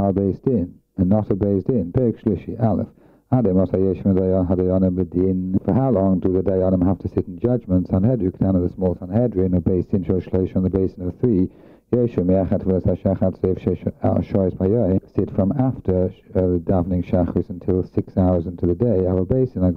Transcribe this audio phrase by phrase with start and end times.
[0.00, 1.92] Chal based in, and not a Beis Din.
[1.92, 2.88] Perek Shlishi, Aleph.
[3.28, 3.36] For
[5.74, 7.88] how long do the Dayanim have to sit in judgment?
[7.88, 11.50] Sanhedrin, of the small Sanhedrin, a Beis Din Shoshlesh on the Beis Din of three.
[11.92, 12.64] Sit from after
[16.06, 16.08] uh,
[16.70, 19.04] davening Shachris until six hours into the day.
[19.06, 19.60] Our basin.
[19.60, 19.72] The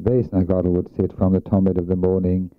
[0.00, 2.52] Beis Din, would sit from the Tomid of the morning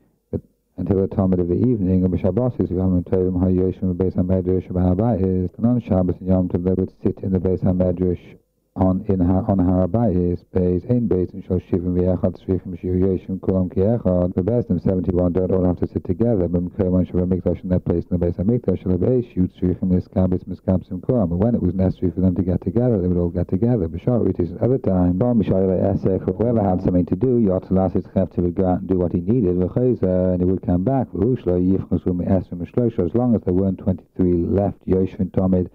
[0.78, 5.58] until the time of the evening, of Shabbos is Yom Tovim HaYoshim Beis HaMedrash B'Habayis,
[5.58, 8.38] and on Shabbos and Yom Tov they would sit in the Beis HaMedrash
[8.76, 13.74] on in on Harabayis, Beis Ein Beis and Shal Shivim V'Echad Tzrichim Shir Yoshim Kulam
[13.74, 14.36] Ki Echad.
[14.36, 17.70] The best of 71 don't all have to sit together, but Mkerman Shabbat Mikdash in
[17.70, 21.30] their place in the Beis HaMikdash Shal Beis Shut Tzrichim Niskabis Miskabsim Kulam.
[21.30, 23.88] But when it was necessary for them to get together, they would all get together.
[23.88, 25.20] B'Shar it is other time.
[25.20, 28.90] Bom B'Shar Esech, whoever had something to do, Yotalas his Chef would go out and
[28.90, 31.08] do what he needed, V'Chayza, uh, and he would come back.
[31.12, 35.70] V'Hushla Yifchasum Esrim Shlosha, as long as there weren't 23 left, Yoshvin Tomid,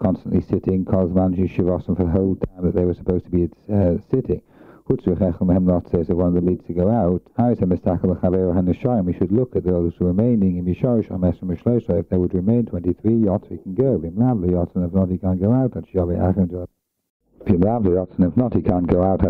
[0.00, 3.98] constantly sitting, Kozman Shivasam for the whole time that they were supposed to be uh,
[4.10, 4.42] sitting.
[5.66, 7.22] not says that one of them needs to go out.
[9.04, 13.74] We should look at those remaining in If they would remain 23 yachts, we can
[13.74, 14.00] go.
[14.02, 15.72] If not, he can't go out.
[17.46, 19.22] If not, he can't go out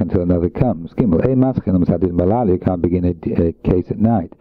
[0.00, 0.92] until another comes.
[0.98, 4.32] You can't begin a, a case at night.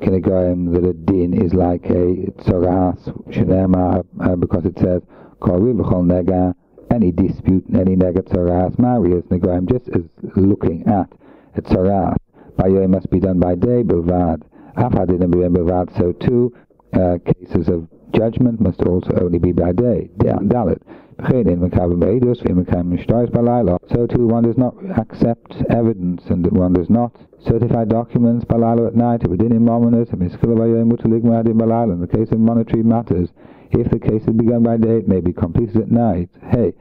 [0.00, 2.98] Kinegayim that a din is like a tzoras
[3.30, 5.02] shenema uh, because it says
[5.40, 6.54] nega
[6.90, 10.02] any dispute any nega tzoras marius negayim just as
[10.36, 11.08] looking at
[11.56, 12.16] a tzoras
[12.56, 14.42] bayoy must be done by day bilvad.
[14.76, 16.52] Afadinim bilvad so too
[16.94, 20.80] uh, cases of judgment must also only be by day dalit
[23.92, 27.12] so too one does not accept evidence and one does not
[27.44, 29.32] certify documents balalo at night and
[31.92, 33.28] in the case of monetary matters.
[33.70, 36.30] If the case is begun by day, it may be completed at night.
[36.50, 36.72] Hey,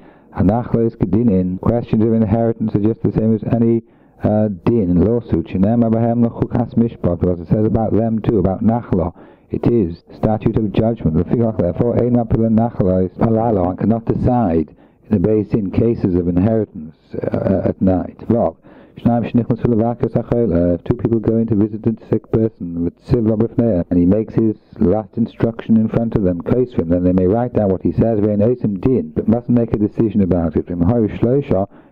[1.62, 3.84] questions of inheritance are just the same as any
[4.24, 5.48] uh, din, lawsuit.
[5.48, 9.14] Because it says about them too, about nachlo.
[9.50, 11.16] It is statute of judgment.
[11.16, 14.76] Therefore, one cannot decide
[15.10, 18.18] in the Beis Din cases of inheritance uh, at night.
[18.28, 18.58] Vav.
[18.98, 24.58] If two people go in to visit a sick person with and he makes his
[24.80, 29.28] last instruction in front of them, then they may write down what he says, but
[29.28, 30.68] mustn't make a decision about it.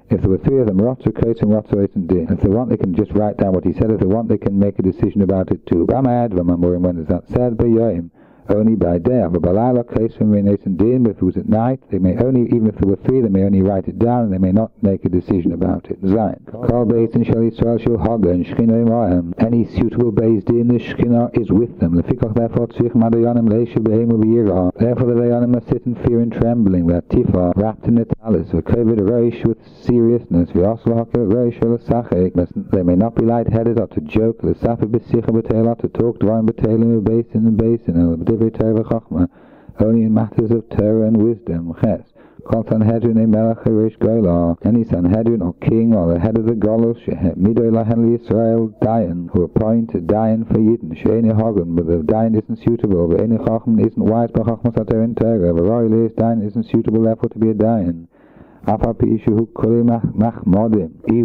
[0.09, 2.27] If there were three of them, Rotzer, Kosim, Rotzer, and Din.
[2.29, 3.89] If they want, they can just write down what he said.
[3.89, 5.85] If they want, they can make a decision about it too.
[5.87, 7.57] Bamad, Vamamurim, when is that said?
[7.57, 8.11] B'yoim
[8.49, 9.23] only by day.
[9.25, 13.43] If it was at night, they may only, even if there were three, they may
[13.43, 16.01] only write it down and they may not make a decision about it.
[16.01, 16.41] Zayin.
[19.37, 21.95] Any suitable Beis Din the Shekhinah is with them.
[21.95, 22.67] Therefore,
[25.07, 26.85] the Dayanim must sit in fear and trembling.
[26.85, 30.49] Tifa wrapped in the talis, a covid reish with seriousness.
[32.71, 34.41] They may not be light-headed or to joke.
[34.41, 37.95] The saphibishabatela to talk dvarim b'telim basin and basin
[39.79, 41.73] only in matters of Torah and wisdom.
[41.81, 42.01] Ches.
[42.45, 47.03] Kol Sanhedrin Melech Harish Gola, any Sanhedrin or king or the head of the Golos,
[47.35, 52.37] Midoi Lahen Israel Dayan, who appoint a Dayan for Yidden, Sheini Hogan, but the Dayan
[52.37, 54.75] isn't suitable, the Any Chachman isn't wise by Chachmas
[55.15, 58.07] Torah, the Royal Dayan isn't suitable therefore to be a Dayan.
[58.67, 58.79] Even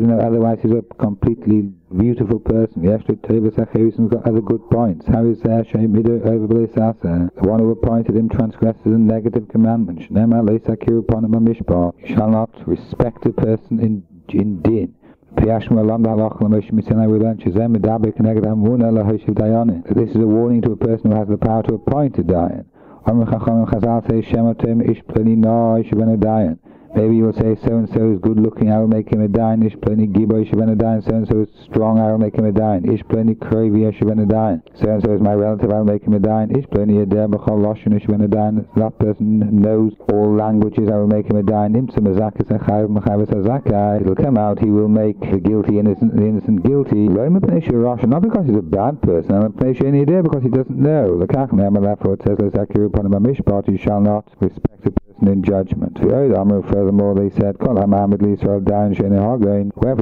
[0.08, 5.06] though otherwise he's a completely beautiful person, Yeshli Teva Sacherison's got other good points.
[5.06, 10.00] How is there The one who appointed him transgresses a negative commandment.
[10.00, 14.94] Shnema him shall not respect a person in, in din.
[15.36, 15.46] This
[20.10, 22.66] is a warning to a person who has the power to appoint a dayan.
[26.94, 29.28] Maybe you will say, so and so is good looking, I will make him a
[29.28, 29.62] dine.
[29.62, 31.02] Ish pleni gibo yeshivan a dine.
[31.02, 32.84] So and so is strong, I will make him a dine.
[32.84, 34.62] Ish pleni kravi yeshivan a dine.
[34.74, 36.50] So and so is my relative, I will make him a dine.
[36.50, 38.66] Ish pleni yedeh b'chol a dine.
[38.76, 41.74] That person knows all languages, I will make him a dine.
[41.74, 44.00] Imsa mazakas achayiv machavas azakai.
[44.00, 47.08] It'll come out, he will make the guilty innocent, the innocent guilty.
[47.08, 51.18] Not because he's a bad person, and p'neshi any idea because he doesn't know.
[51.18, 52.38] The kach therefore it says,
[53.68, 55.98] you shall not respect a person in judgment.
[55.98, 57.84] Furthermore, they said, Whoever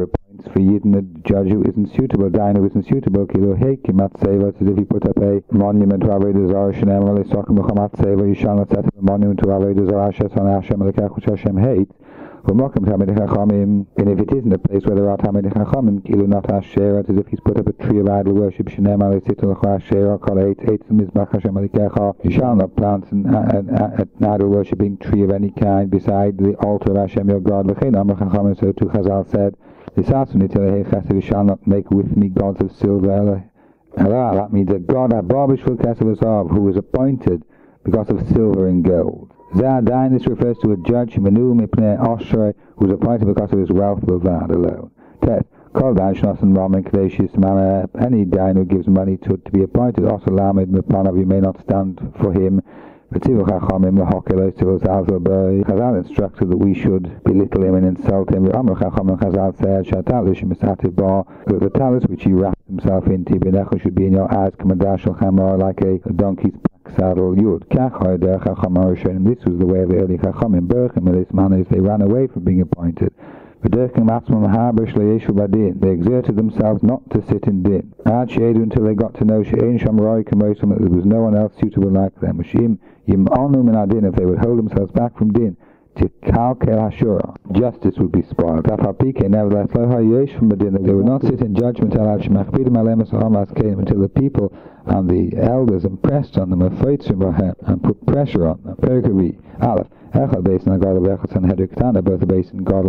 [0.03, 4.49] appoints for Yidden a judge who isn't suitable, Dain who isn't suitable, Kilo Heikimat Seva,
[4.55, 8.35] as if he put up a monument to Avodah Zarah, Shenem Alisokim Muhammad Seva, you
[8.35, 11.95] shall not set up a monument to Avodah Zarah, Hashem Alekach, which Hashem hates.
[12.47, 17.09] And if it isn't a place where there are Talmid Chachamim, Kilu not Asherah, as
[17.09, 20.65] if he's put up a tree of idol worship, Shenem Ali Situl Asherah, Kol Eitz,
[20.65, 25.31] Eitz Mizbach Hashem Alikecha, you shall not plant an, an, an, idol worshipping tree of
[25.31, 27.67] any kind beside the altar of Hashem your God.
[27.67, 29.57] V'chein Amar Chachamim, so too Chazal said,
[29.97, 33.43] Lisasuni Telehei Chesed, you shall not make with me gods of silver,
[33.97, 37.43] that means that God, Ababish Fulkesav, who was appointed
[37.85, 39.33] because of silver and gold.
[39.55, 43.71] Zadain, this refers to a judge, Manu Mipne Oshrei, who was appointed because of his
[43.71, 44.91] wealth that alone.
[45.25, 46.85] Tet, Kol Dan Shnosan Ramin
[47.37, 51.41] Mana, any Dain who gives money to, to be appointed, also Lamed Mipanav, you may
[51.41, 52.61] not stand for him.
[53.11, 53.85] Chazal
[55.99, 58.45] instructed that we should belittle him and insult him.
[58.45, 59.87] Chazal said,
[61.47, 63.25] the talis which he wrapped himself in
[63.81, 66.53] should be in your eyes, like a, donkey's
[66.97, 67.35] saddle.
[67.35, 67.69] Yud.
[67.69, 70.67] This was the way of the early Chachamim.
[70.67, 73.13] Berchim, this manner, they ran away from being appointed.
[73.61, 73.83] They
[75.91, 77.93] exerted themselves not to sit in din.
[78.07, 82.41] Until they got to know that there was no one else suitable like them.
[82.41, 82.53] If
[84.15, 85.57] they would hold themselves back from din.
[85.99, 88.65] To Kalkel Hashura, justice would be spoiled.
[88.67, 92.07] Afapike, nevertheless, Lo HaYesh from Medina, they would not sit in judgment until
[94.01, 94.53] the people
[94.87, 96.79] and the elders impressed on them, and
[97.83, 98.77] put pressure on them.
[99.61, 102.89] Aleph, Echad Basin, God of Echad Sanhedrin both the basin God